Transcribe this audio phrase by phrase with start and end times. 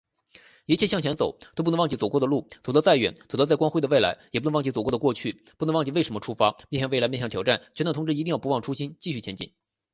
[0.65, 6.55] 一切向前走，都不能忘记走过的路；走得再远、走到再光辉的未来，也不能忘记走过的过去，不能忘记为什么出发。
[6.69, 9.51] 面向未来，面对挑战，全党同志一定要不忘初心、继续前进。